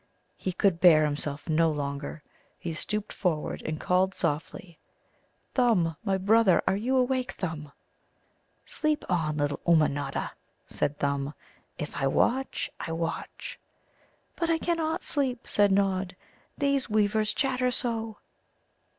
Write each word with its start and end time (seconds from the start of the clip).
He 0.35 0.51
could 0.51 0.79
bear 0.79 1.05
himself 1.05 1.47
no 1.47 1.69
longer. 1.69 2.23
He 2.57 2.73
stooped 2.73 3.13
forward 3.13 3.61
and 3.61 3.79
called 3.79 4.15
softly: 4.15 4.79
"Thumb, 5.53 5.95
my 6.03 6.17
brother, 6.17 6.59
are 6.65 6.75
you 6.75 6.97
awake, 6.97 7.33
Thumb?" 7.33 7.71
"Sleep 8.65 9.05
on, 9.09 9.37
little 9.37 9.59
Ummanodda," 9.67 10.31
said 10.65 10.97
Thumb; 10.97 11.35
"if 11.77 11.95
I 11.95 12.07
watch, 12.07 12.67
I 12.79 12.91
watch." 12.91 13.59
"But 14.35 14.49
I 14.49 14.57
cannot 14.57 15.03
sleep," 15.03 15.47
said 15.47 15.71
Nod; 15.71 16.15
"these 16.57 16.89
weavers 16.89 17.31
chatter 17.31 17.69
so." 17.69 18.17